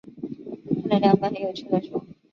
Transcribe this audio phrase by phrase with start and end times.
[0.89, 2.03] 看了两本很有兴趣的书